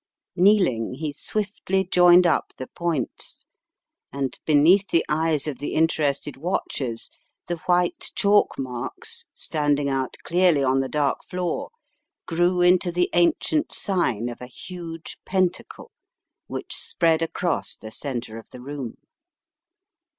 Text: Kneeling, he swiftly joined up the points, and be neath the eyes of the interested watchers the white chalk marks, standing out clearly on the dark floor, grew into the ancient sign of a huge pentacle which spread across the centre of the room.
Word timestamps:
Kneeling, 0.35 0.95
he 0.95 1.13
swiftly 1.13 1.83
joined 1.83 2.25
up 2.25 2.53
the 2.57 2.65
points, 2.65 3.45
and 4.11 4.35
be 4.47 4.55
neath 4.55 4.87
the 4.87 5.05
eyes 5.07 5.45
of 5.45 5.59
the 5.59 5.75
interested 5.75 6.37
watchers 6.37 7.11
the 7.45 7.57
white 7.67 8.09
chalk 8.15 8.57
marks, 8.57 9.27
standing 9.35 9.89
out 9.89 10.15
clearly 10.23 10.63
on 10.63 10.79
the 10.79 10.89
dark 10.89 11.23
floor, 11.23 11.69
grew 12.25 12.61
into 12.61 12.91
the 12.91 13.11
ancient 13.13 13.71
sign 13.75 14.27
of 14.27 14.41
a 14.41 14.47
huge 14.47 15.19
pentacle 15.23 15.91
which 16.47 16.75
spread 16.75 17.21
across 17.21 17.77
the 17.77 17.91
centre 17.91 18.37
of 18.39 18.49
the 18.49 18.59
room. 18.59 18.95